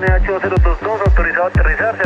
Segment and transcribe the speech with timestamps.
[0.00, 1.99] unidad 8022, autorizado a aterrizar,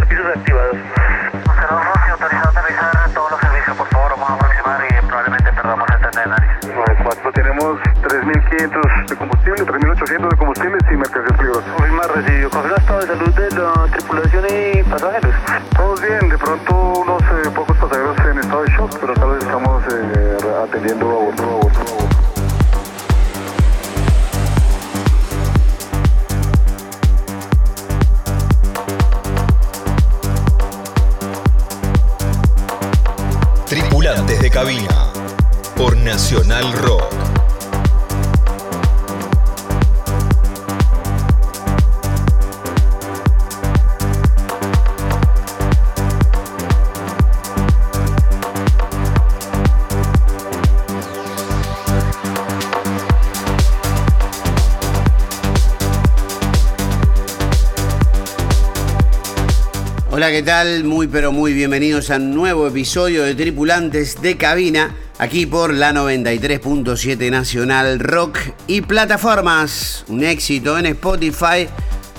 [60.24, 60.84] Hola, ¿qué tal?
[60.84, 65.92] Muy pero muy bienvenidos a un nuevo episodio de Tripulantes de Cabina, aquí por la
[65.92, 70.06] 93.7 Nacional Rock y plataformas.
[70.08, 71.68] Un éxito en Spotify,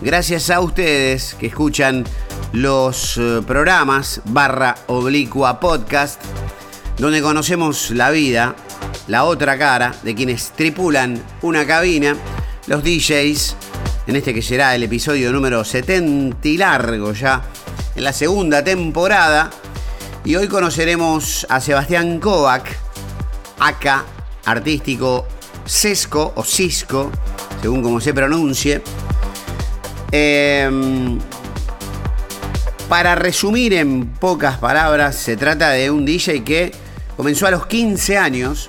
[0.03, 2.03] gracias a ustedes que escuchan
[2.53, 6.22] los eh, programas barra oblicua podcast,
[7.00, 8.56] donde conocemos la vida,
[9.08, 12.16] la otra cara de quienes tripulan una cabina,
[12.67, 13.56] los DJs,
[14.06, 17.42] en este que será el episodio número 70 y largo ya
[17.95, 19.49] en la segunda temporada.
[20.23, 22.77] Y hoy conoceremos a Sebastián Kovac,
[23.59, 24.05] acá,
[24.45, 25.27] artístico
[25.65, 27.11] Sesco o Cisco,
[27.61, 28.81] según como se pronuncie.
[30.11, 31.19] Em,
[32.89, 36.71] para resumir en pocas palabras, se trata de un DJ que
[37.17, 38.67] comenzó a los 15 años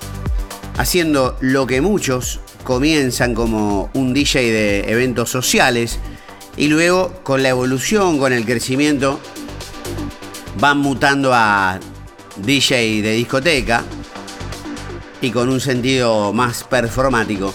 [0.77, 5.99] haciendo lo que muchos comienzan como un DJ de eventos sociales
[6.57, 9.19] y luego con la evolución, con el crecimiento,
[10.59, 11.79] van mutando a
[12.37, 13.83] DJ de discoteca
[15.21, 17.53] y con un sentido más performático.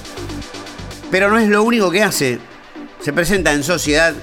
[1.10, 2.38] Pero no es lo único que hace.
[3.00, 4.14] Se presenta en sociedad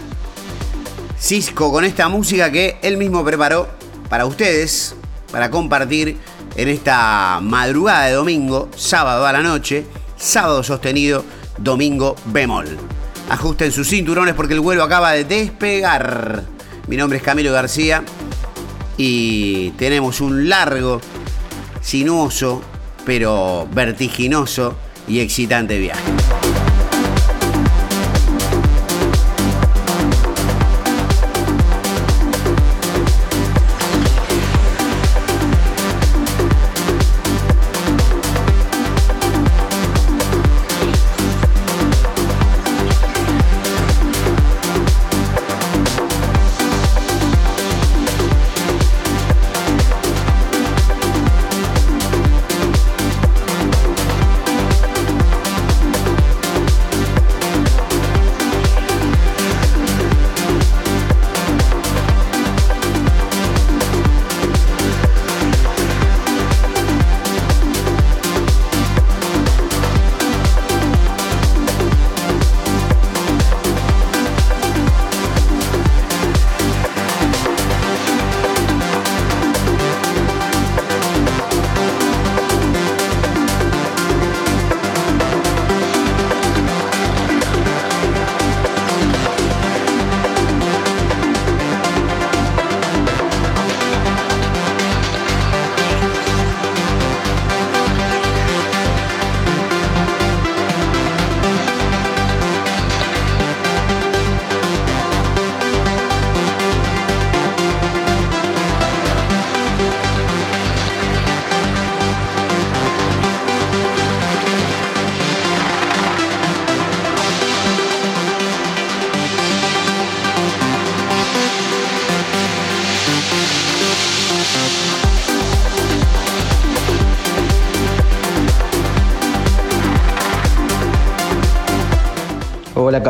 [1.19, 3.67] Cisco con esta música que él mismo preparó
[4.09, 4.95] para ustedes,
[5.31, 6.17] para compartir
[6.55, 9.85] en esta madrugada de domingo, sábado a la noche,
[10.17, 11.25] sábado sostenido,
[11.57, 12.88] domingo bemol.
[13.29, 16.43] Ajusten sus cinturones porque el vuelo acaba de despegar.
[16.87, 18.03] Mi nombre es Camilo García
[18.97, 20.99] y tenemos un largo,
[21.81, 22.61] sinuoso,
[23.05, 24.75] pero vertiginoso
[25.07, 26.01] y excitante viaje.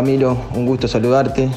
[0.09, 1.51] Un gusto saludarte.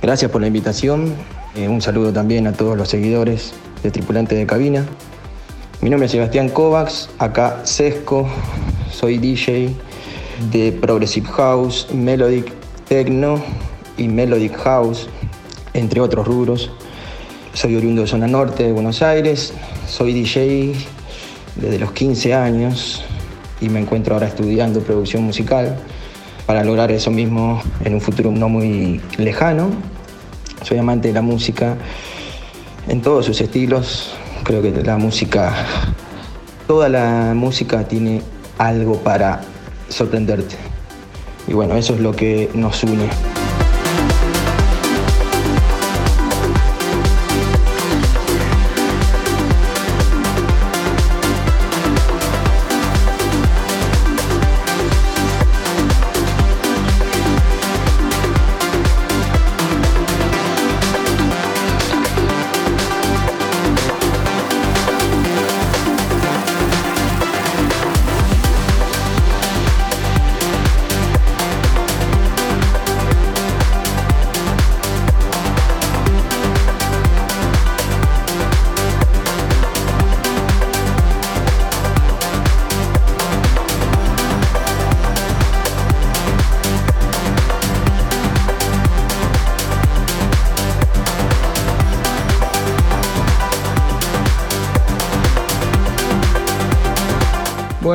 [0.00, 1.12] Gracias por la invitación.
[1.56, 4.86] Eh, un saludo también a todos los seguidores de Tripulante de Cabina.
[5.80, 8.28] Mi nombre es Sebastián Kovacs, acá Sesco,
[8.92, 9.74] soy DJ
[10.52, 12.52] de Progressive House, Melodic
[12.86, 13.42] Techno
[13.98, 15.08] y Melodic House,
[15.74, 16.70] entre otros rubros.
[17.52, 19.52] Soy oriundo de zona norte de Buenos Aires,
[19.88, 20.72] soy DJ
[21.56, 23.04] desde los 15 años
[23.60, 25.76] y me encuentro ahora estudiando producción musical.
[26.46, 29.70] Para lograr eso mismo en un futuro no muy lejano.
[30.62, 31.76] Soy amante de la música
[32.88, 34.14] en todos sus estilos.
[34.44, 35.52] Creo que la música,
[36.66, 38.22] toda la música tiene
[38.58, 39.40] algo para
[39.88, 40.56] sorprenderte.
[41.48, 43.35] Y bueno, eso es lo que nos une.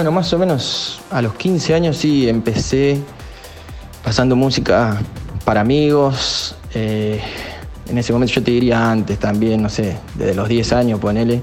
[0.02, 3.00] Bueno, más o menos a los 15 años sí empecé
[4.04, 5.00] pasando música
[5.46, 6.56] para amigos.
[6.74, 7.22] eh,
[7.88, 11.40] en ese momento yo te diría antes también, no sé, desde los 10 años, ponele.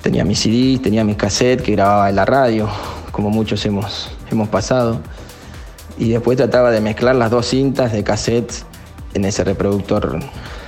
[0.00, 2.66] Tenía mis CDs, tenía mis cassettes que grababa en la radio,
[3.12, 4.98] como muchos hemos, hemos pasado.
[5.98, 8.64] Y después trataba de mezclar las dos cintas de cassettes
[9.12, 10.18] en ese reproductor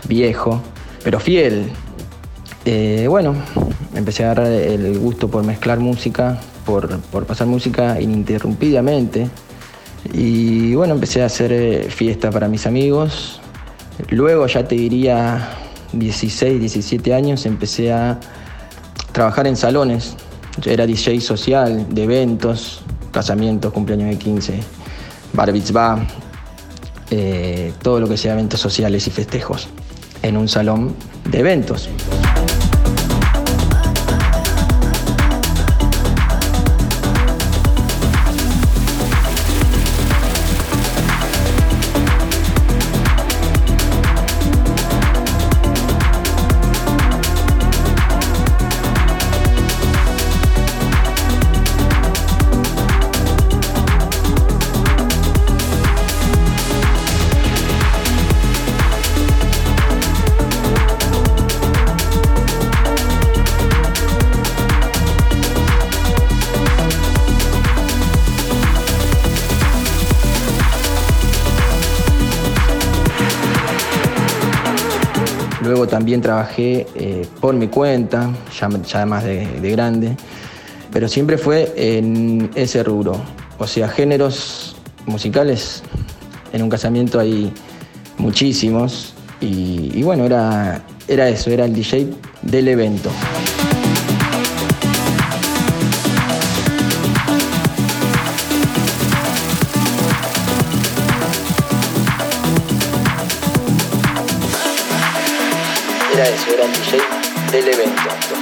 [0.06, 0.60] viejo,
[1.02, 1.72] pero fiel.
[2.66, 3.34] Eh, bueno,
[3.94, 9.28] empecé a agarrar el gusto por mezclar música, por, pasar música ininterrumpidamente.
[10.12, 13.40] Y bueno, empecé a hacer eh, fiesta para mis amigos.
[14.10, 15.48] Luego, ya te diría
[15.92, 18.18] 16, 17 años, empecé a
[19.12, 20.16] trabajar en salones.
[20.64, 24.60] Era DJ social de eventos, casamientos, cumpleaños de 15,
[25.32, 25.52] bar
[27.10, 29.68] eh, todo lo que sea eventos sociales y festejos
[30.22, 30.94] en un salón
[31.30, 31.88] de eventos.
[75.92, 80.16] También trabajé eh, por mi cuenta, ya, ya más de, de grande,
[80.90, 83.20] pero siempre fue en ese rubro.
[83.58, 84.74] O sea, géneros
[85.04, 85.82] musicales,
[86.54, 87.52] en un casamiento hay
[88.16, 92.08] muchísimos y, y bueno, era, era eso, era el DJ
[92.40, 93.10] del evento.
[107.52, 108.41] Del evento.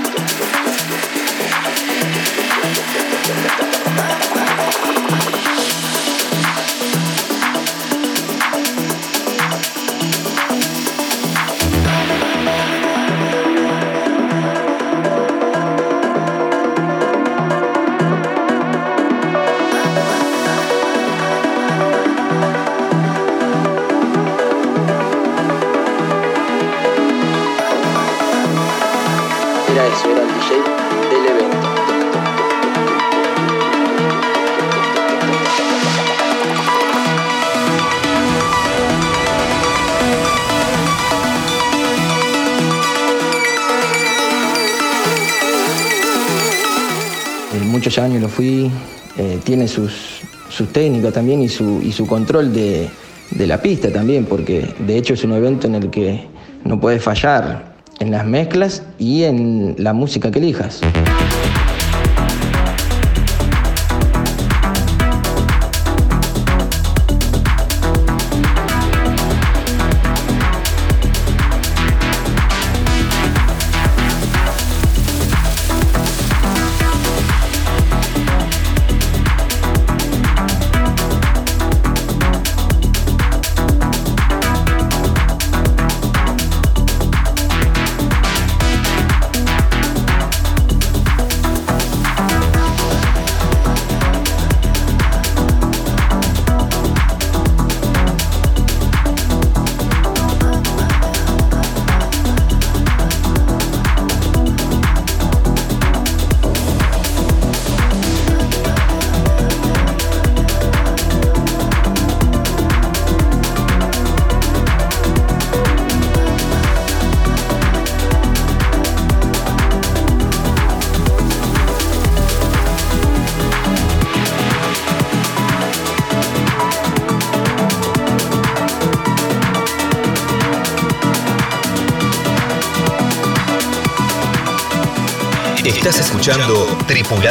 [47.80, 48.70] Muchos años lo fui,
[49.16, 50.20] eh, tiene sus,
[50.50, 52.90] sus técnicas también y su, y su control de,
[53.30, 56.26] de la pista también, porque de hecho es un evento en el que
[56.62, 60.82] no puedes fallar en las mezclas y en la música que elijas.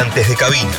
[0.00, 0.70] Tripulantes de Cabina.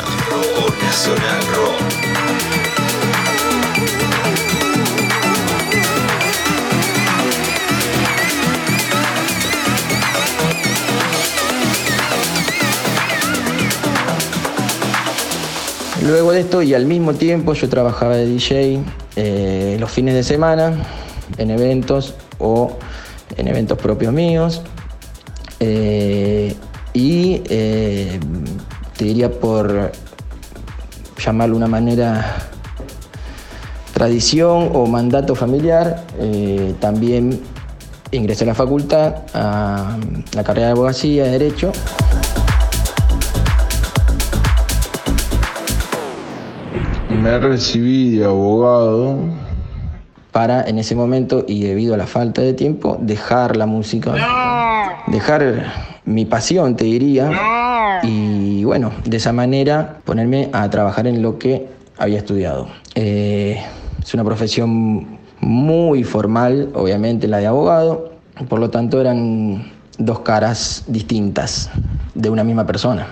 [16.02, 18.80] Luego de esto y al mismo tiempo yo trabajaba de DJ
[19.18, 20.74] eh, los fines de semana
[21.38, 22.80] en eventos o
[23.38, 24.64] en eventos propios míos.
[25.60, 26.56] Eh,
[26.94, 28.20] y eh,
[29.02, 29.92] te diría por
[31.18, 32.36] llamarlo de una manera
[33.96, 37.42] tradición o mandato familiar, eh, también
[38.12, 39.98] ingresé a la facultad, a
[40.36, 41.72] la carrera de abogacía, de derecho.
[47.24, 49.18] Me recibí de abogado.
[50.32, 54.14] para en ese momento y debido a la falta de tiempo dejar la música,
[55.08, 57.32] dejar mi pasión, te diría,
[58.04, 58.31] y
[58.64, 62.68] bueno, de esa manera ponerme a trabajar en lo que había estudiado.
[62.96, 63.62] Eh,
[64.02, 68.12] es una profesión muy formal, obviamente la de abogado,
[68.50, 71.70] por lo tanto eran dos caras distintas
[72.16, 73.08] de una misma persona.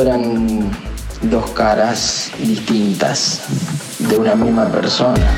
[0.00, 0.70] Eran
[1.20, 3.42] dos caras distintas
[3.98, 5.36] de una misma persona.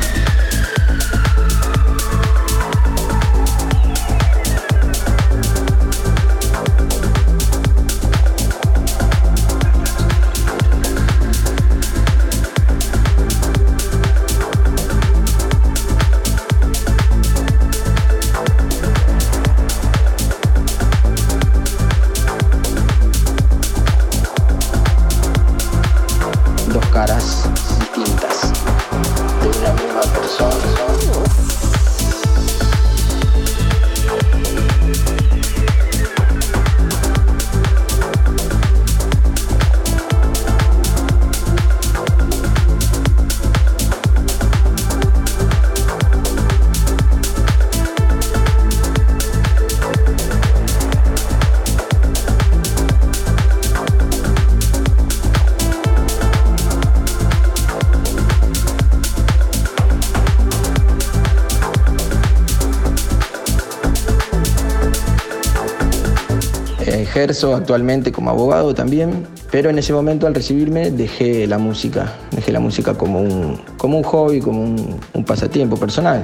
[67.25, 72.52] Ejerzo actualmente como abogado también, pero en ese momento al recibirme dejé la música, dejé
[72.52, 76.23] la música como un, como un hobby, como un, un pasatiempo personal,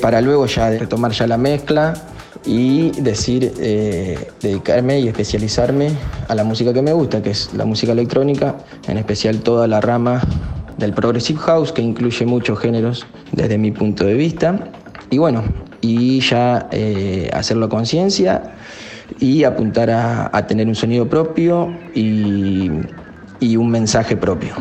[0.00, 1.92] para luego ya retomar ya la mezcla
[2.46, 5.90] y decir, eh, dedicarme y especializarme
[6.28, 9.82] a la música que me gusta, que es la música electrónica, en especial toda la
[9.82, 10.22] rama
[10.78, 14.70] del Progressive House, que incluye muchos géneros desde mi punto de vista.
[15.10, 15.44] Y bueno,
[15.82, 18.54] y ya eh, hacerlo a conciencia
[19.20, 21.68] y apuntar a, tener un sonido propio.
[23.40, 24.54] Y un mensaje propio.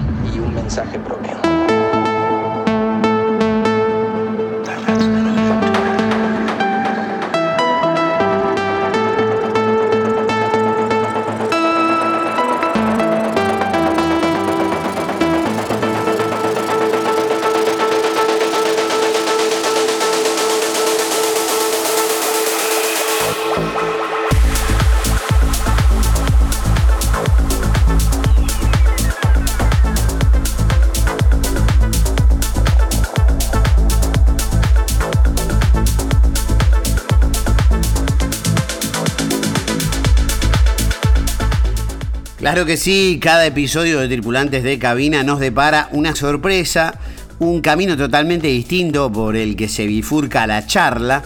[42.47, 46.97] Claro que sí, cada episodio de Tripulantes de Cabina nos depara una sorpresa,
[47.39, 51.23] un camino totalmente distinto por el que se bifurca la charla.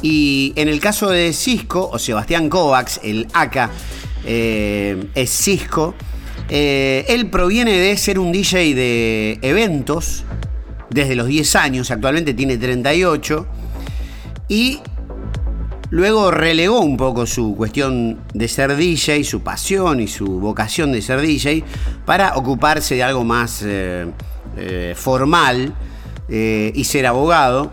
[0.00, 3.68] Y en el caso de Cisco, o Sebastián Kovacs, el AK
[4.24, 5.94] eh, es Cisco,
[6.48, 10.24] eh, él proviene de ser un DJ de eventos
[10.88, 13.46] desde los 10 años, actualmente tiene 38,
[14.48, 14.80] y
[15.92, 21.02] Luego relegó un poco su cuestión de ser DJ, su pasión y su vocación de
[21.02, 21.64] ser DJ,
[22.06, 24.06] para ocuparse de algo más eh,
[24.56, 25.74] eh, formal
[26.30, 27.72] eh, y ser abogado.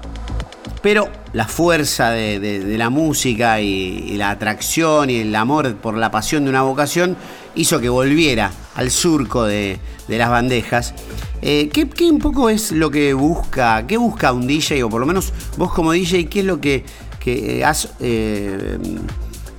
[0.82, 6.44] Pero la fuerza de, la música y, la atracción y el amor por la pasión
[6.44, 7.16] de una vocación
[7.56, 10.94] hizo que volviera al surco de, las bandejas.
[11.40, 15.08] ¿qué, qué un poco es lo que busca, qué busca un DJ, o por lo
[15.08, 16.84] menos vos como DJ, qué es lo que,
[17.20, 18.78] que has eh,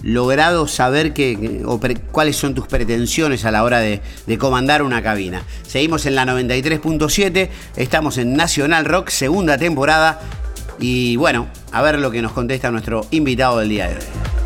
[0.02, 5.02] logrado saber que, o cuáles son tus pretensiones a la hora de, de comandar una
[5.02, 5.42] cabina?
[5.66, 10.20] Seguimos en la 93.7, estamos en Nacional Rock, segunda temporada,
[10.78, 14.39] y bueno, a ver lo que nos contesta nuestro invitado del día de hoy.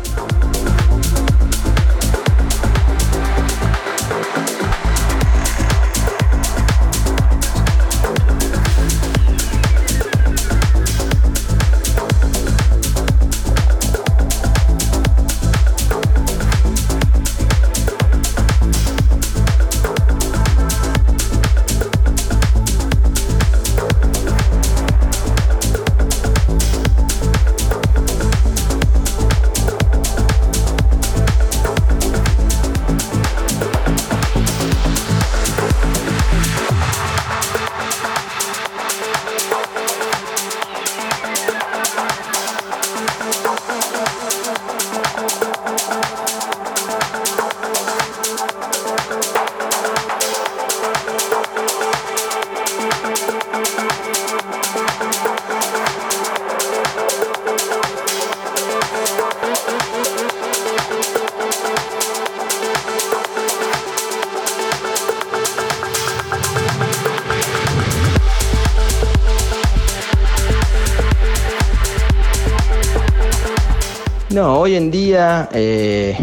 [75.51, 76.17] Eh,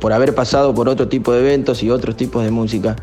[0.00, 2.96] por haber pasado por otro tipo de eventos y otros tipos de música,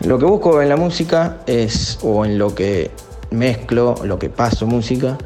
[0.00, 2.90] lo que busco en la música es, o en lo que
[3.30, 5.18] mezclo, lo que paso música,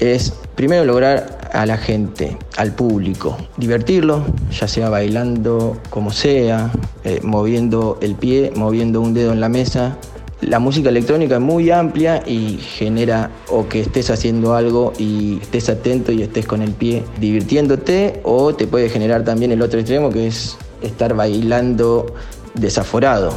[0.00, 6.70] es primero lograr a la gente, al público, divertirlo, ya sea bailando como sea,
[7.04, 9.96] eh, moviendo el pie, moviendo un dedo en la mesa,
[10.46, 15.68] la música electrónica es muy amplia y genera o que estés haciendo algo y estés
[15.68, 20.10] atento y estés con el pie divirtiéndote o te puede generar también el otro extremo
[20.10, 22.06] que es estar bailando
[22.54, 23.32] desaforado.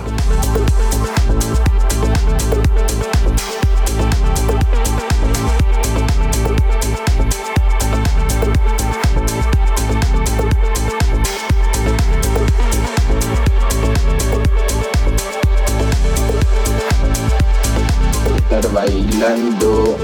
[18.67, 19.97] Bailando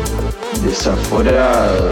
[0.64, 1.92] desaforado.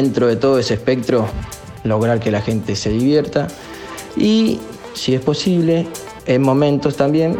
[0.00, 1.26] Dentro de todo ese espectro
[1.84, 3.48] lograr que la gente se divierta.
[4.16, 4.58] Y
[4.94, 5.86] si es posible
[6.26, 7.38] en momentos también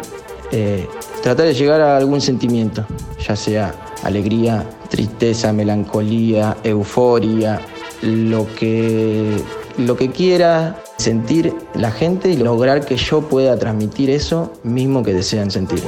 [0.51, 0.87] eh,
[1.23, 2.85] tratar de llegar a algún sentimiento
[3.25, 7.61] ya sea alegría tristeza melancolía euforia
[8.01, 9.37] lo que
[9.77, 15.13] lo que quiera sentir la gente y lograr que yo pueda transmitir eso mismo que
[15.13, 15.83] desean sentir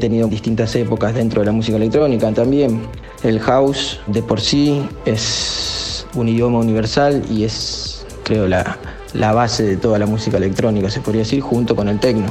[0.00, 2.82] tenido distintas épocas dentro de la música electrónica también.
[3.22, 8.78] El house de por sí es un idioma universal y es, creo, la,
[9.14, 12.26] la base de toda la música electrónica, se podría decir, junto con el techno.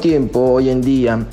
[0.00, 1.26] Tiempo, hoy en día,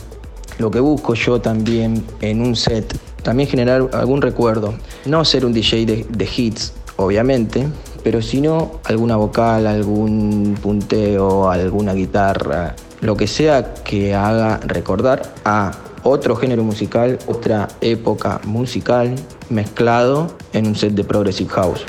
[0.59, 4.73] lo que busco yo también en un set, también generar algún recuerdo.
[5.05, 7.67] No ser un DJ de, hits, obviamente,
[8.03, 15.71] pero sino alguna vocal, algún punteo, alguna guitarra, lo que sea que haga recordar a
[16.03, 19.15] otro género musical, otra época musical
[19.49, 21.85] mezclado en un set de Progressive House.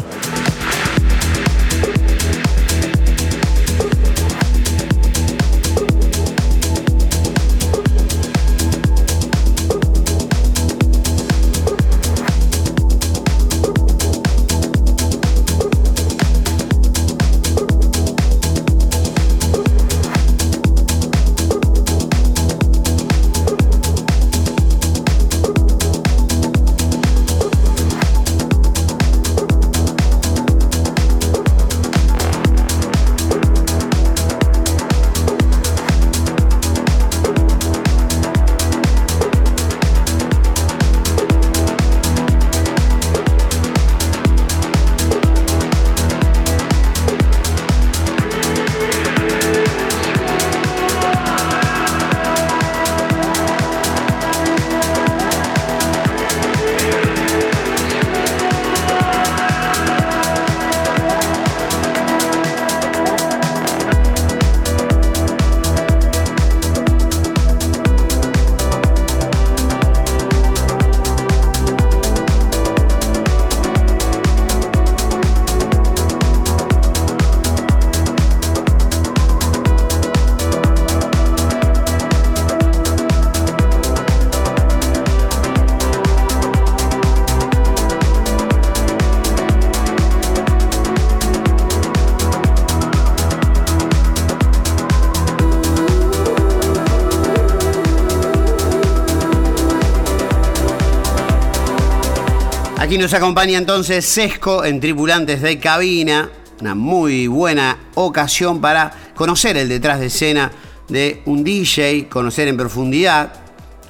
[102.99, 106.29] Nos acompaña entonces Sesco en Tripulantes de Cabina.
[106.61, 110.51] Una muy buena ocasión para conocer el detrás de escena
[110.89, 113.33] de un DJ, conocer en profundidad.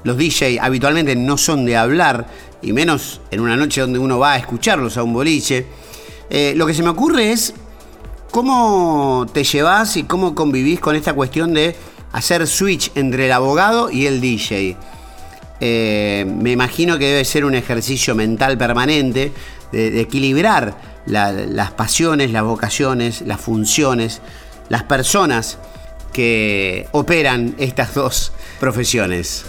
[0.05, 2.27] Los DJ habitualmente no son de hablar,
[2.61, 5.67] y menos en una noche donde uno va a escucharlos a un boliche.
[6.29, 7.55] Eh, lo que se me ocurre es
[8.31, 11.75] cómo te llevas y cómo convivís con esta cuestión de
[12.13, 14.77] hacer switch entre el abogado y el DJ.
[15.61, 19.33] Eh, me imagino que debe ser un ejercicio mental permanente
[19.73, 24.21] de, equilibrar la- las pasiones, las vocaciones, las funciones,
[24.69, 25.59] las personas
[26.13, 29.45] que operan estas dos profesiones.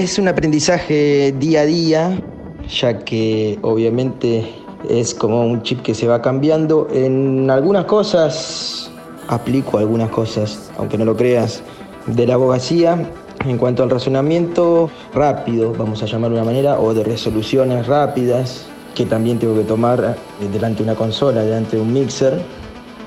[0.00, 2.22] Es un aprendizaje día a día,
[2.68, 4.50] ya que obviamente
[4.88, 6.88] es como un chip que se va cambiando.
[6.90, 8.90] En algunas cosas
[9.28, 11.62] aplico algunas cosas, aunque no lo creas,
[12.06, 13.10] de la abogacía.
[13.44, 18.66] En cuanto al razonamiento rápido, vamos a llamarlo de una manera, o de resoluciones rápidas,
[18.94, 22.40] que también tengo que tomar eh, delante de una consola, delante de un mixer.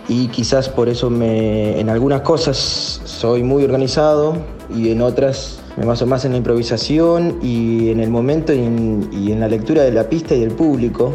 [0.08, 4.36] Y quizás por eso me, en algunas cosas soy muy organizado
[4.76, 9.40] y en otras me baso más en la improvisación y en el momento y en,
[9.40, 11.14] la lectura de la pista y del público.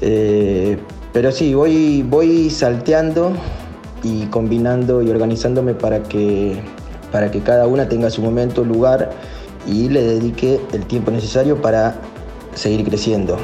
[0.00, 0.78] Eh,
[1.12, 3.32] pero sí, voy, voy salteando
[4.02, 6.60] y combinando y organizándome para que
[7.12, 9.10] para que cada una tenga su momento, lugar
[9.66, 11.94] y le dedique el tiempo necesario para
[12.54, 13.36] seguir creciendo.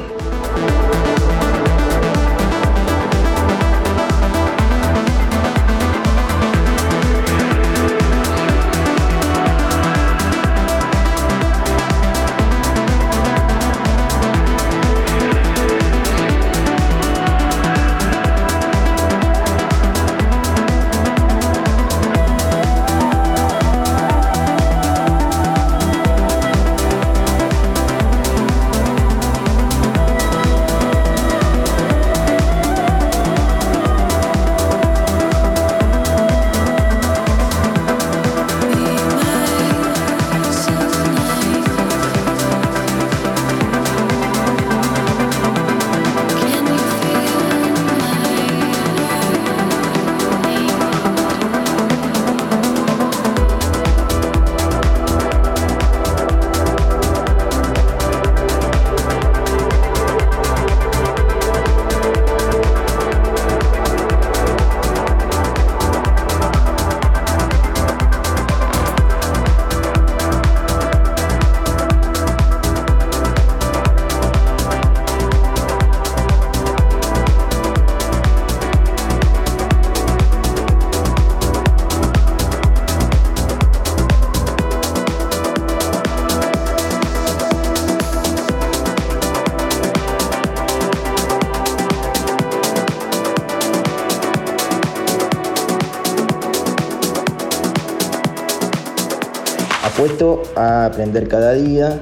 [100.55, 101.99] A aprender cada día.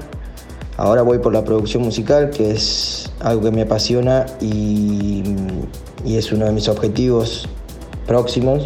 [0.77, 5.23] Ahora voy por la producción musical, que es algo que me apasiona y,
[6.05, 7.47] es uno de mis objetivos
[8.05, 8.65] próximos.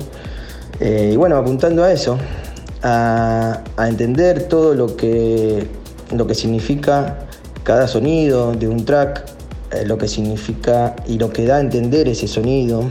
[0.80, 2.18] Eh, y bueno, apuntando a eso,
[2.84, 5.68] a, entender todo lo que,
[6.16, 7.20] lo que significa
[7.64, 9.26] cada sonido de un track,
[9.72, 12.90] eh, lo que significa y lo que da a entender ese sonido.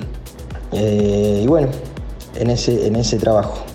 [0.72, 1.68] Eh, y bueno,
[2.36, 3.69] en ese, en ese trabajo.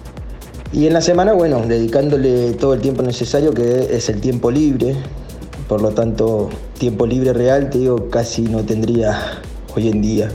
[0.76, 4.94] Y en la semana, bueno, dedicándole todo el tiempo necesario, que es el tiempo libre.
[5.70, 9.40] Por lo tanto, tiempo libre real, te digo, casi no tendría
[9.74, 10.30] hoy en día.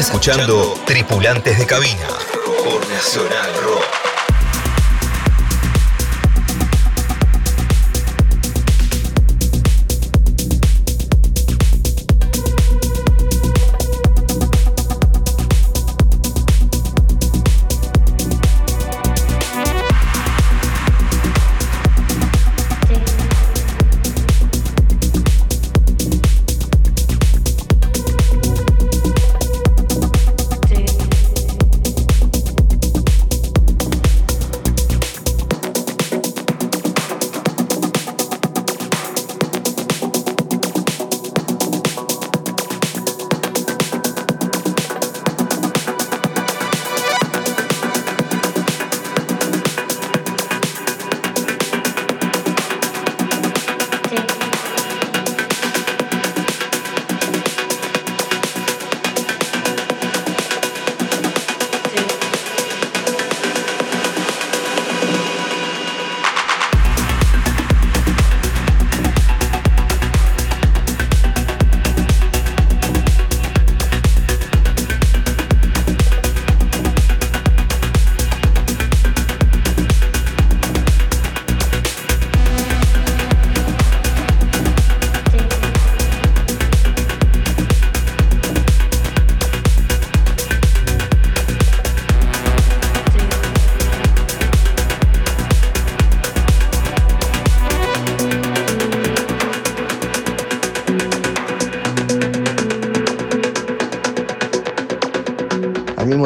[0.00, 2.08] Escuchando Tripulantes de Cabina
[2.64, 3.93] por Nacional Rock.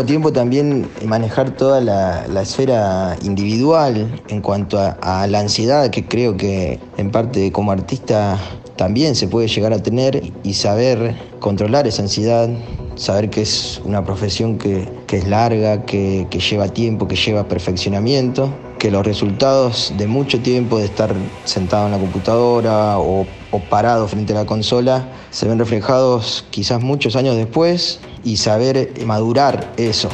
[0.08, 6.36] Tiempo también manejar toda la, la esfera individual en cuanto a, la ansiedad que creo
[6.36, 8.38] que en parte como artista
[8.76, 12.48] también se puede llegar a tener y saber controlar esa ansiedad,
[12.96, 17.46] saber que es una profesión que, que es larga, que, que lleva tiempo, que lleva
[17.46, 21.12] perfeccionamiento, que los resultados de mucho tiempo de estar
[21.44, 26.82] sentado en la computadora o, o parado frente a la consola se ven reflejados quizás
[26.82, 30.08] muchos años después y saber madurar eso.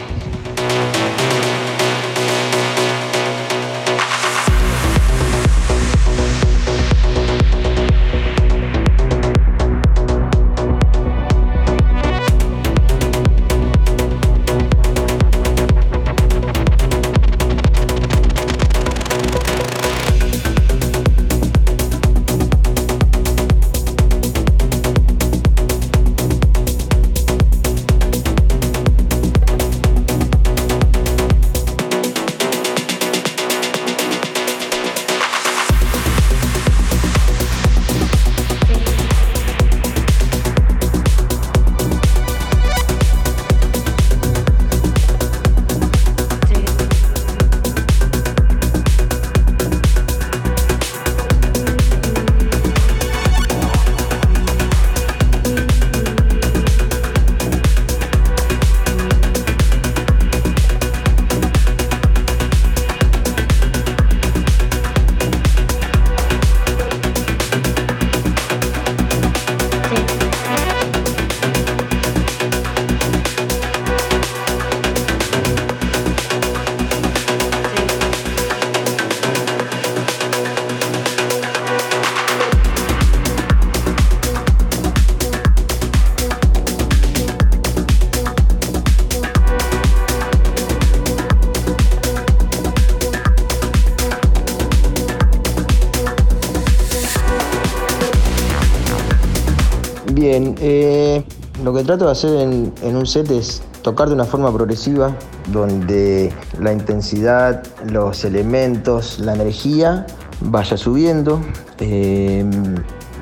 [101.84, 105.14] Que trato de hacer en, un set es tocar de una forma progresiva,
[105.52, 110.06] donde la intensidad, los elementos, la energía
[110.40, 111.42] vaya subiendo.
[111.80, 112.42] Eh,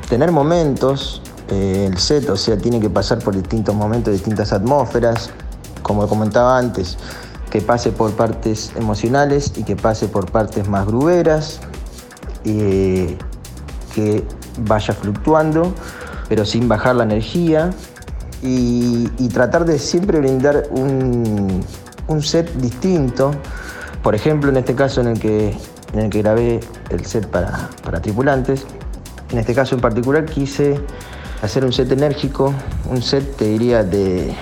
[0.09, 5.31] tener momentos, eh, el set, o sea, tiene que pasar por distintos momentos, distintas atmósferas,
[5.83, 6.99] como comentaba antes,
[7.51, 11.59] que pase por partes emocionales y que pase por partes más gruberas,
[12.45, 13.19] eh,
[13.93, 14.25] que
[14.61, 15.75] vaya fluctuando,
[16.29, 17.73] pero sin bajar la energía
[18.43, 21.65] y, tratar de siempre brindar un,
[22.09, 23.31] un set distinto.
[24.03, 25.57] Por ejemplo, en este caso en el que,
[25.93, 28.67] en el que grabé el set para, para tripulantes,
[29.31, 30.79] en este caso en particular quise
[31.41, 32.53] hacer un set enérgico,
[32.91, 34.35] un set, te diría, de,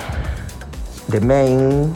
[1.09, 1.93] de main,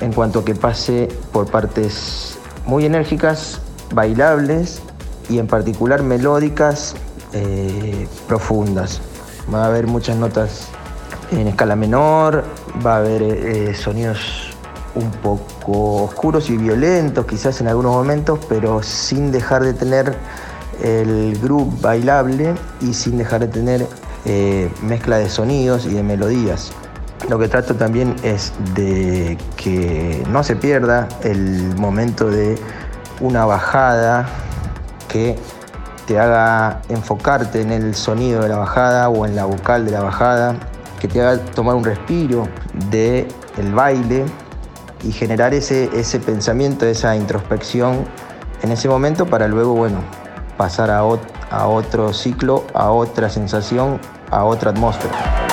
[0.00, 2.36] en cuanto a que pase por partes
[2.66, 3.60] muy enérgicas,
[3.92, 4.82] bailables
[5.28, 6.94] y en particular melódicas
[7.32, 9.00] eh, profundas.
[9.52, 10.68] Va a haber muchas notas
[11.30, 12.44] en escala menor,
[12.84, 14.54] va a haber eh, sonidos
[14.94, 20.14] un poco oscuros y violentos quizás en algunos momentos, pero sin dejar de tener
[20.82, 23.86] el groove bailable y sin dejar de tener
[24.24, 26.72] eh, mezcla de sonidos y de melodías.
[27.28, 32.58] Lo que trato también es de que no se pierda el momento de
[33.20, 34.28] una bajada
[35.08, 35.36] que
[36.06, 40.00] te haga enfocarte en el sonido de la bajada o en la vocal de la
[40.00, 40.56] bajada,
[41.04, 42.48] que te haga tomar un respiro
[42.88, 43.28] de
[43.58, 44.24] el baile
[45.02, 48.06] y generar ese, ese pensamiento, esa introspección
[48.62, 49.98] en ese momento para luego, bueno,
[50.56, 54.00] pasar a, a otro ciclo, a otra sensación,
[54.30, 55.43] a otra atmósfera.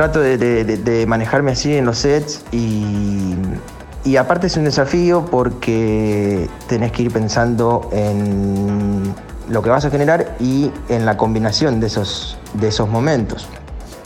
[0.00, 7.02] Trato de, manejarme así en los sets y, aparte es un desafío porque tenés que
[7.02, 9.14] ir pensando en
[9.50, 13.46] lo que vas a generar y en la combinación de esos, de esos momentos.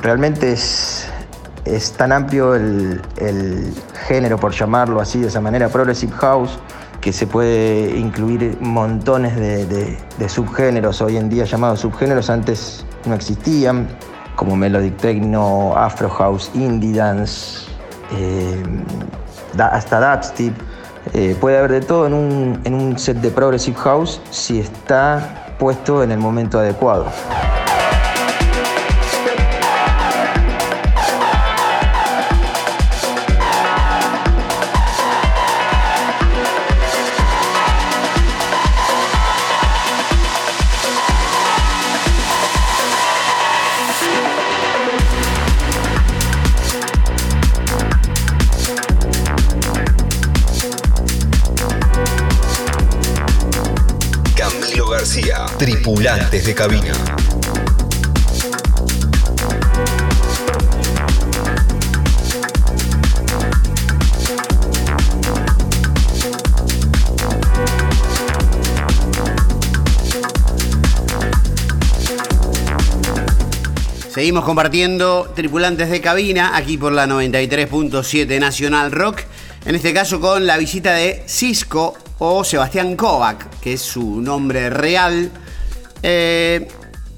[0.03, 1.07] Realmente es,
[1.64, 3.01] es tan amplio el,
[4.09, 6.59] género, por llamarlo así de esa manera, Progressive House,
[7.01, 13.14] que se puede incluir montones de- de subgéneros, hoy en día llamados subgéneros, antes no
[13.14, 13.86] existían,
[14.45, 17.66] como Melodic Techno, Afro House, Indie Dance,
[18.12, 18.62] eh,
[19.59, 20.55] hasta Dubstep.
[21.12, 25.55] Eh, puede haber de todo en un, en un set de Progressive House si está
[25.59, 27.07] puesto en el momento adecuado.
[55.65, 56.93] Tripulantes de cabina.
[74.11, 79.23] Seguimos compartiendo tripulantes de cabina aquí por la 93.7 Nacional Rock.
[79.65, 84.69] En este caso con la visita de Cisco o Sebastián Kovac, que es su nombre
[84.69, 85.31] real.
[86.07, 86.68] Eh,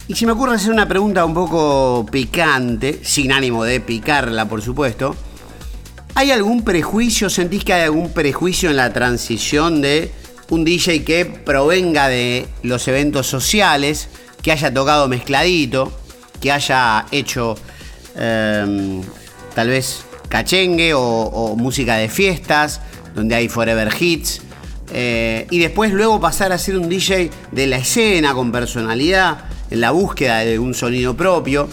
[0.06, 4.62] y se me ocurre hacer una pregunta un poco picante, sin ánimo de picarla, por
[4.62, 5.16] supuesto.
[6.14, 10.12] ¿Hay algún prejuicio, sentís que hay algún prejuicio en la transición de
[10.50, 14.08] un DJ que provenga de los eventos sociales,
[14.40, 15.92] que haya tocado mezcladito,
[16.40, 17.56] que haya hecho
[18.14, 19.02] eh,
[19.56, 22.80] tal vez cachengue o música de fiestas,
[23.16, 24.42] donde hay forever hits,
[24.92, 29.80] eh, y después luego pasar a ser un DJ de la escena con personalidad, en
[29.80, 31.68] la búsqueda de un sonido propio?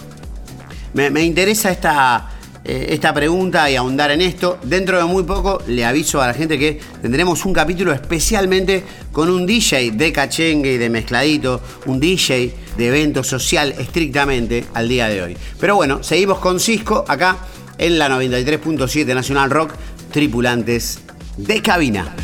[0.94, 2.30] Me, interesa esta,
[2.64, 4.58] eh, esta pregunta y ahondar en esto.
[4.62, 9.28] Dentro de muy poco le aviso a la gente que tendremos un capítulo especialmente con
[9.28, 15.08] un DJ de cachengue y de mezcladito, un DJ de evento social estrictamente al día
[15.08, 15.36] de hoy.
[15.58, 17.38] Pero bueno, seguimos con Cisco acá
[17.76, 19.72] en la 93.7 Nacional Rock,
[20.12, 21.00] tripulantes
[21.36, 22.14] de cabina.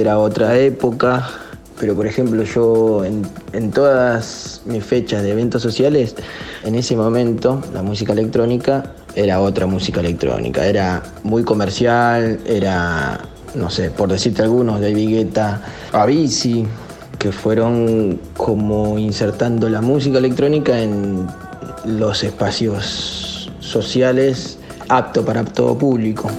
[0.00, 1.28] Era otra época,
[1.78, 3.20] pero por ejemplo yo en,
[3.52, 6.14] en todas mis fechas de eventos sociales,
[6.64, 13.20] en ese momento la música electrónica era otra música electrónica, era muy comercial, era,
[13.54, 15.60] no sé, por decirte algunos, David Guetta,
[15.92, 16.66] Avicii,
[17.18, 21.26] que fueron como insertando la música electrónica en
[21.84, 26.30] los espacios sociales apto para todo público.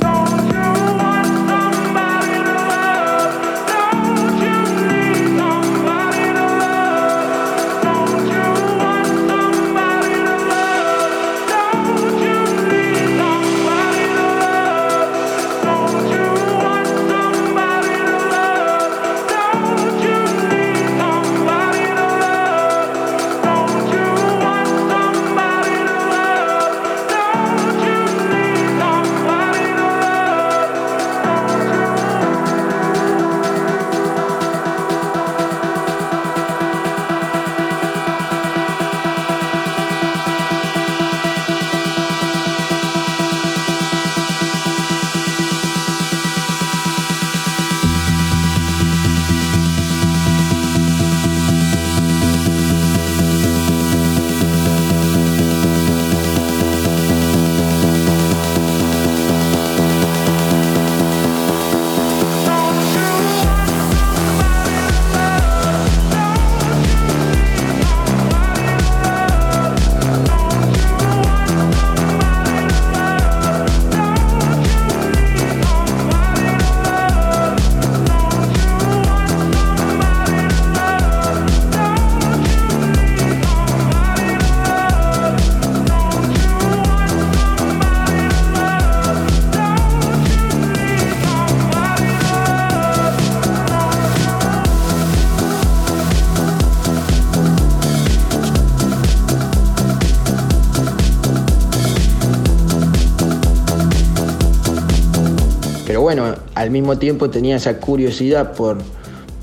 [106.61, 108.77] Al mismo tiempo tenía esa curiosidad por,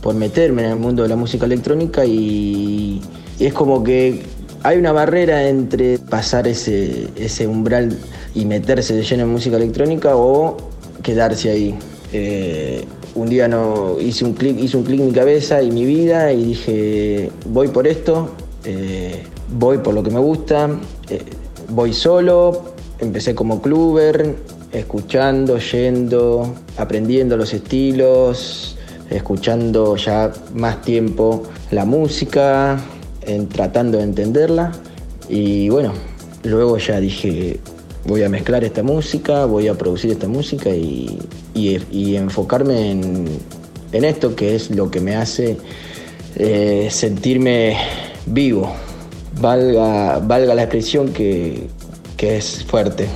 [0.01, 3.03] por meterme en el mundo de la música electrónica y,
[3.41, 4.23] es como que
[4.63, 7.97] hay una barrera entre pasar ese, ese umbral
[8.35, 10.57] y meterse de lleno en música electrónica o
[11.03, 11.79] quedarse ahí.
[12.13, 15.85] Eh, un día no hice un clic, hice un clic en mi cabeza y mi
[15.85, 18.31] vida y dije voy por esto,
[18.65, 20.69] eh, voy por lo que me gusta,
[21.11, 21.23] eh,
[21.69, 24.37] voy solo, empecé como cluber,
[24.73, 28.77] escuchando, yendo, aprendiendo los estilos,
[29.11, 32.79] escuchando ya más tiempo la música,
[33.51, 34.73] tratando de entenderla
[35.29, 35.93] y bueno,
[36.45, 37.61] luego ya dije
[38.07, 41.19] voy a mezclar esta música, voy a producir esta música y,
[41.55, 43.41] enfocarme en,
[43.93, 45.59] esto que es lo que me hace
[46.37, 47.77] eh, sentirme
[48.27, 48.73] vivo,
[49.41, 51.69] valga, la expresión que
[52.19, 53.09] es fuerte.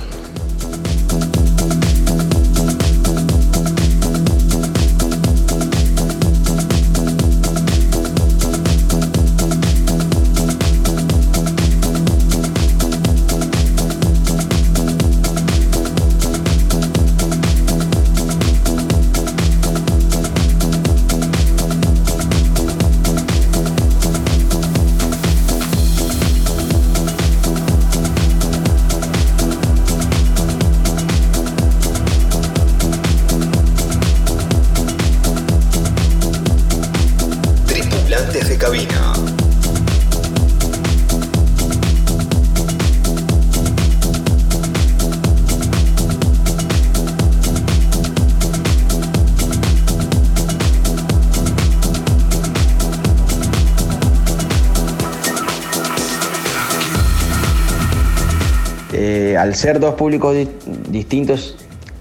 [59.53, 60.49] Al ser dos públicos di-
[60.89, 61.55] distintos,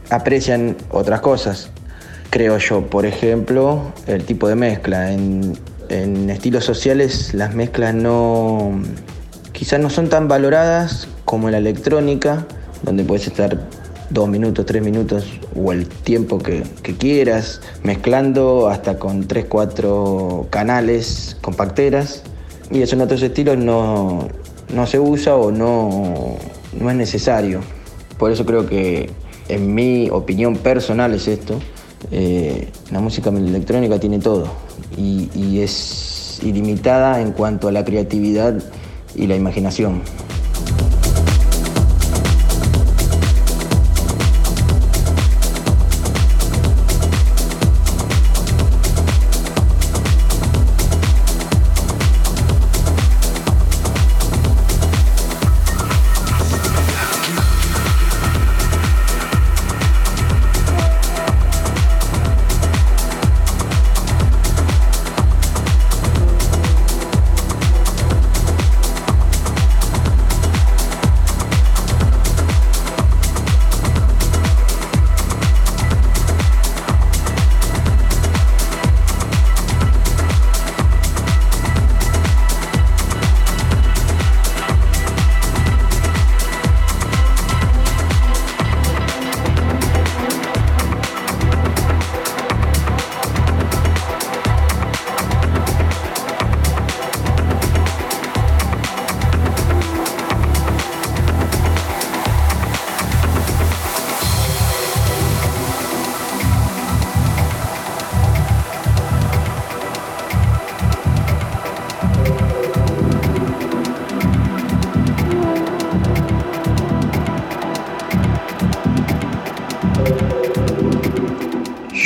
[0.08, 1.68] aprecian otras cosas,
[2.30, 2.86] creo yo.
[2.86, 5.12] Por ejemplo, el tipo de mezcla.
[5.12, 5.52] En,
[6.30, 8.80] estilos sociales las mezclas no,
[9.52, 12.46] quizás no son tan valoradas como la electrónica,
[12.82, 13.68] donde puedes estar
[14.08, 20.46] dos minutos, tres minutos o el tiempo que, que quieras, mezclando hasta con tres, cuatro
[20.48, 22.22] canales, compacteras.
[22.70, 24.28] Y eso en otros estilos no,
[24.72, 26.38] no se usa o no,
[26.78, 27.60] no es necesario.
[28.18, 29.10] Por eso creo que,
[29.48, 31.58] en mi opinión personal es esto,
[32.10, 34.46] eh, la música electrónica tiene todo
[34.96, 38.62] y, y es ilimitada en cuanto a la creatividad
[39.14, 40.02] y la imaginación.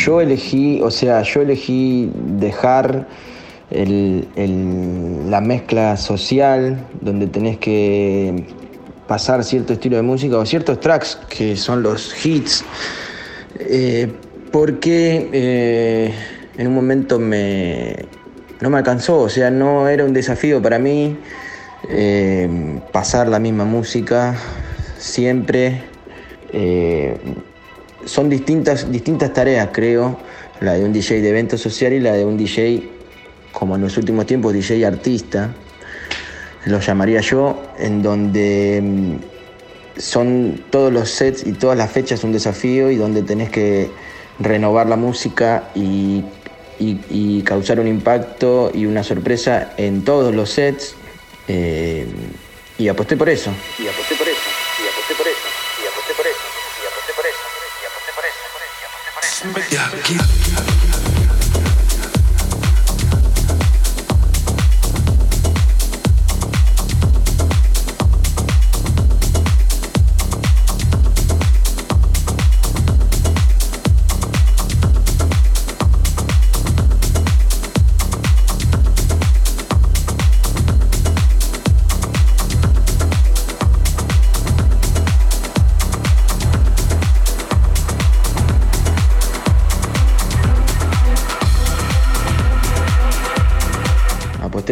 [0.06, 3.08] Yo elegí, o sea, yo elegí dejar
[3.72, 8.46] la mezcla social, donde tenés que
[9.08, 12.64] pasar cierto estilo de música o ciertos tracks que son los hits,
[13.58, 14.12] eh,
[14.52, 16.14] porque eh,
[16.56, 17.96] en un momento me,
[18.60, 21.16] no me alcanzó, o sea, no era un desafío para mí
[21.88, 24.36] eh, pasar la misma música
[24.98, 25.82] siempre.
[28.16, 30.18] Son distintas, distintas tareas, creo,
[30.60, 32.82] la de un DJ de evento social y la de un DJ,
[33.52, 35.50] como en los últimos tiempos, DJ artista,
[36.64, 42.32] lo llamaría yo, en donde mm, son todos los sets y todas las fechas un
[42.32, 43.90] desafío y donde tenés que
[44.38, 46.22] renovar la música y
[47.44, 50.94] causar un impacto y una sorpresa en todos los sets.
[51.48, 52.06] eh,
[52.78, 53.50] y aposté por eso.
[53.78, 54.48] Y aposté por eso.
[54.82, 55.45] Y aposté por eso.
[59.46, 60.85] Y aposté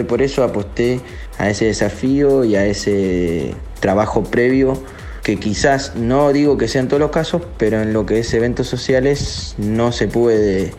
[0.03, 0.43] por eso.
[0.43, 1.01] Aposté
[1.39, 4.83] a ese desafío y a ese trabajo previo
[5.23, 8.35] que quizás no digo que sea en todos los casos, pero en lo que es
[8.35, 10.73] eventos sociales no se puede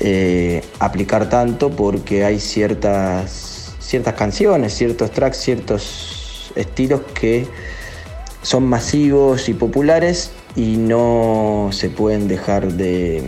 [0.00, 7.46] eh, aplicar tanto porque hay ciertas, ciertas canciones, ciertos tracks, ciertos estilos que
[8.42, 13.22] son masivos y populares y no se pueden dejar de,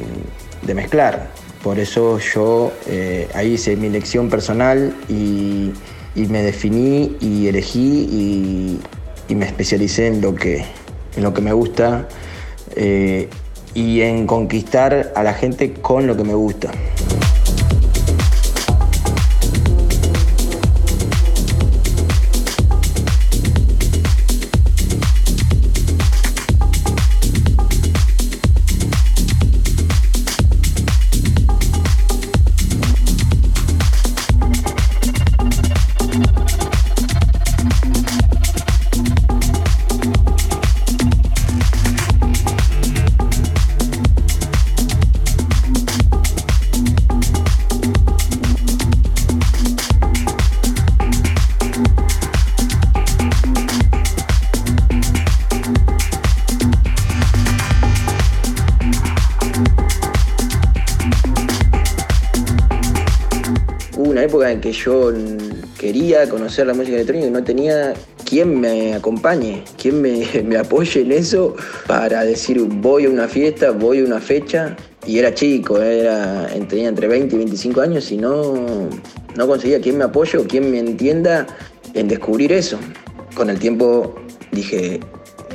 [0.63, 1.40] de mezclar.
[1.63, 5.73] Por eso yo eh, ahí hice mi elección personal y,
[6.15, 8.81] me definí y elegí y,
[9.29, 10.65] y me especialicé en lo que,
[11.17, 12.09] en lo que me gusta
[12.77, 13.29] eh,
[13.75, 16.71] y en conquistar a la gente con lo que me gusta.
[64.71, 65.13] Que yo
[65.79, 67.93] quería conocer la música electrónica y no tenía
[68.25, 71.57] quien me acompañe, quien me, me apoye en eso
[71.89, 74.77] para decir voy a una fiesta, voy a una fecha.
[75.07, 78.89] Y era chico, era, tenía entre 20 y 25 años y no,
[79.35, 81.47] no conseguía quien me apoye o quien me entienda
[81.95, 82.79] en descubrir eso.
[83.35, 84.15] Con el tiempo
[84.53, 85.01] dije,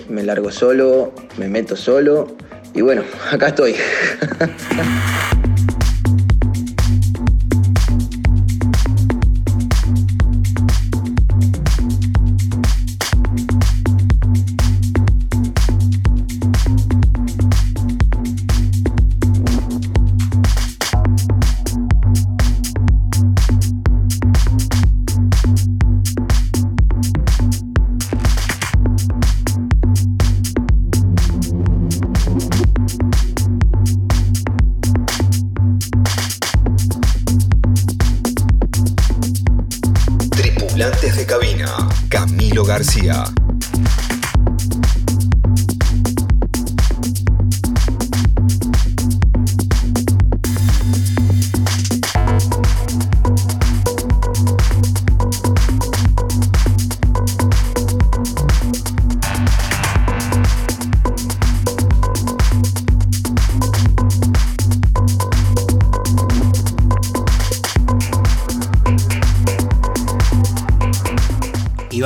[0.09, 2.35] me largo solo, me meto solo
[2.73, 3.75] y bueno, acá estoy.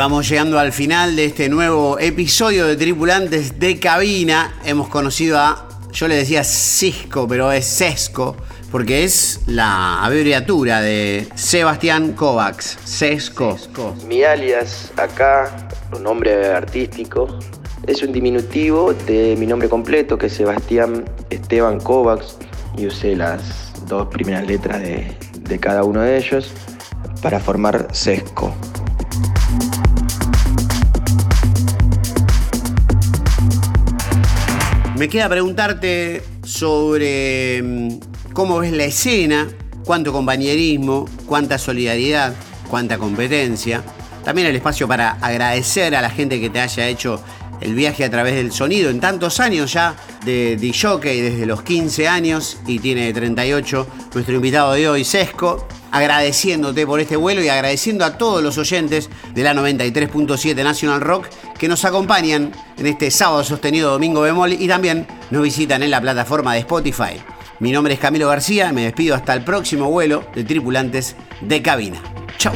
[0.10, 4.56] Y vamos llegando al final de este nuevo episodio de Tripulantes de Cabina.
[4.66, 8.36] Hemos conocido a, yo le decía Cisco, pero es Sesco,
[8.72, 12.80] porque es la abreviatura de Sebastián Kovacs.
[12.86, 13.56] Sesco.
[14.08, 17.38] Mi alias acá, un nombre artístico,
[17.86, 22.38] es un diminutivo de mi nombre completo, que es Sebastián Esteban Kovacs,
[22.76, 26.52] y usé las dos primeras letras de, de cada uno de ellos
[27.22, 28.56] para formar Sesco.
[35.00, 38.00] Me queda preguntarte sobre mm,
[38.34, 39.48] cómo ves la escena,
[39.86, 42.34] cuánto compañerismo, cuánta solidaridad,
[42.70, 43.82] cuánta competencia.
[44.26, 47.24] También el espacio para agradecer a la gente que te haya hecho
[47.62, 49.96] el viaje a través del sonido en tantos años ya
[50.26, 56.86] de DJ desde los 15 años y tiene 38 nuestro invitado de hoy, Sesco, agradeciéndote
[56.86, 61.28] por este vuelo y agradeciendo a todos los oyentes de la 93.7 National Rock
[61.58, 66.02] que nos acompañan en este sábado sostenido Domingo Bemol y también nos visitan en la
[66.02, 67.22] plataforma de Spotify.
[67.60, 72.02] Mi nombre es Camilo García, me despido hasta el próximo vuelo de tripulantes de cabina.
[72.38, 72.54] Chau.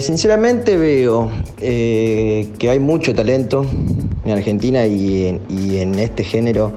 [0.00, 1.30] Sinceramente veo
[1.60, 3.66] eh, que hay mucho talento
[4.24, 5.26] en Argentina y
[5.78, 6.72] en, este género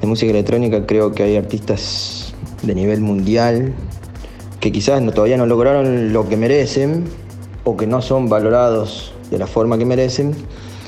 [0.00, 3.72] de música electrónica creo que hay artistas de nivel mundial
[4.60, 7.04] que quizás todavía no lograron lo que merecen
[7.64, 10.34] o que no son valorados de la forma que merecen.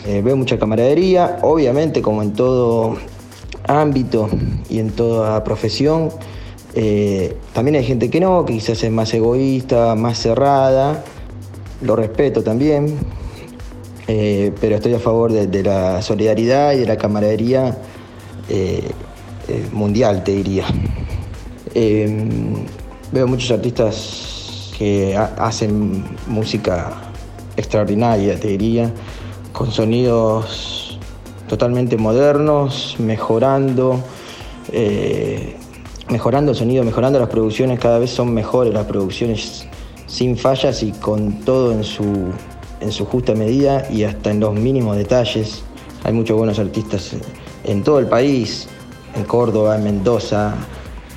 [0.07, 2.97] Eh, veo mucha camaradería, obviamente como en todo
[3.67, 4.29] ámbito
[4.69, 6.11] y en toda profesión.
[6.75, 11.05] eh, también hay gente que no, que quizás es más egoísta, más cerrada.
[11.83, 12.99] Lo respeto también,
[14.07, 17.79] eh, pero estoy a favor de, la solidaridad y de la camaradería
[18.51, 18.91] eh,
[19.49, 20.67] eh, mundial, te diría.
[21.75, 22.29] Eh,
[23.13, 26.93] veo muchos artistas que ha- hacen música
[27.57, 28.93] extraordinaria, te diría,
[29.53, 30.99] con sonidos
[31.49, 34.01] totalmente modernos, mejorando,
[36.09, 39.67] mejorando el sonido, mejorando las producciones, cada vez son mejores las producciones
[40.11, 42.33] sin fallas y con todo en su,
[42.81, 45.63] en su justa medida y hasta en los mínimos detalles.
[46.05, 47.13] Hay muchos buenos artistas
[47.65, 48.69] en todo el país,
[49.15, 50.55] en Córdoba, en Mendoza,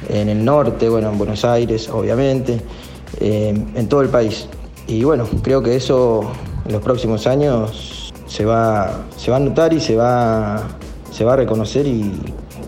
[0.10, 2.62] en el norte, bueno, en Buenos Aires, obviamente,
[3.20, 4.48] eh, en todo el país.
[4.88, 6.22] Y bueno, creo que eso
[6.66, 10.62] en los próximos años se va, se va a notar y se va,
[11.12, 12.12] se va a reconocer y,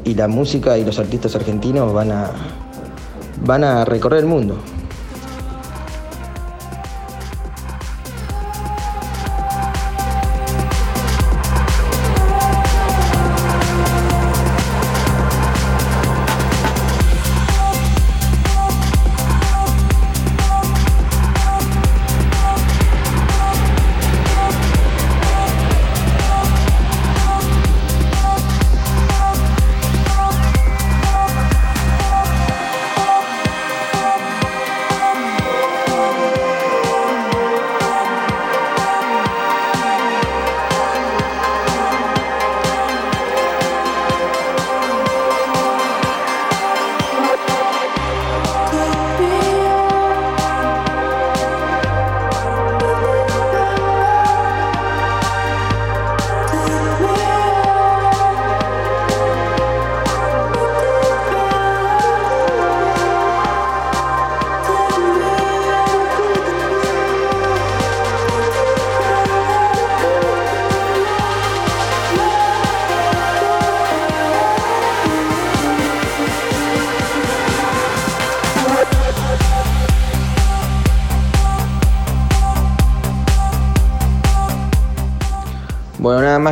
[0.06, 2.32] y la música y los artistas argentinos van a,
[3.46, 4.56] van a recorrer el mundo.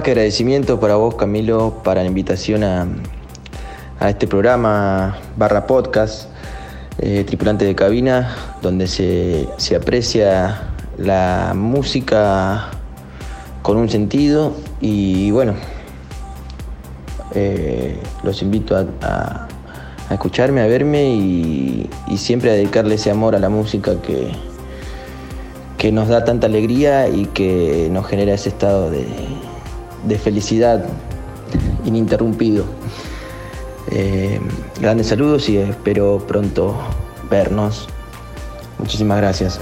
[0.03, 2.87] Que agradecimiento para vos, Camilo, para la invitación a,
[4.01, 6.27] este programa barra podcast,
[6.99, 12.69] eh, Tripulante de Cabina, donde se, se aprecia la música
[13.61, 15.53] con un sentido y bueno,
[17.33, 19.47] eh, los invito a
[20.09, 24.31] escucharme, a verme y, y siempre a dedicarle ese amor a la música que,
[25.77, 29.05] que nos da tanta alegría y que nos genera ese estado de,
[30.07, 30.85] de felicidad
[31.85, 32.65] ininterrumpido.
[33.91, 34.39] Eh,
[34.79, 36.75] grandes saludos y espero pronto
[37.29, 37.87] vernos.
[38.79, 39.59] Muchísimas gracias.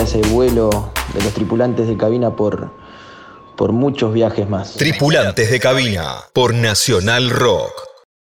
[0.00, 2.70] Ese vuelo de los tripulantes de cabina por,
[3.56, 4.74] por muchos viajes más.
[4.74, 7.83] Tripulantes de cabina por Nacional Rock.